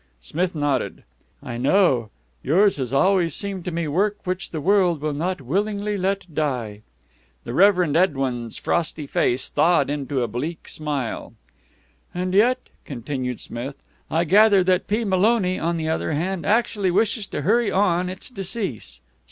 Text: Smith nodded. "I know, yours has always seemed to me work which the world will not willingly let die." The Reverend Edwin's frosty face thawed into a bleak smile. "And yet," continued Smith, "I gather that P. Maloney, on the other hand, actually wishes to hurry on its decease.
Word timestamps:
Smith 0.19 0.55
nodded. 0.55 1.03
"I 1.43 1.57
know, 1.57 2.09
yours 2.41 2.77
has 2.77 2.91
always 2.91 3.35
seemed 3.35 3.63
to 3.65 3.71
me 3.71 3.87
work 3.87 4.17
which 4.23 4.49
the 4.49 4.59
world 4.59 4.99
will 4.99 5.13
not 5.13 5.41
willingly 5.41 5.95
let 5.95 6.33
die." 6.33 6.81
The 7.43 7.53
Reverend 7.53 7.95
Edwin's 7.95 8.57
frosty 8.57 9.05
face 9.05 9.47
thawed 9.47 9.91
into 9.91 10.23
a 10.23 10.27
bleak 10.27 10.67
smile. 10.67 11.33
"And 12.15 12.33
yet," 12.33 12.69
continued 12.83 13.39
Smith, 13.39 13.75
"I 14.09 14.23
gather 14.23 14.63
that 14.63 14.87
P. 14.87 15.03
Maloney, 15.03 15.59
on 15.59 15.77
the 15.77 15.89
other 15.89 16.13
hand, 16.13 16.47
actually 16.47 16.89
wishes 16.89 17.27
to 17.27 17.43
hurry 17.43 17.69
on 17.71 18.09
its 18.09 18.27
decease. 18.29 19.01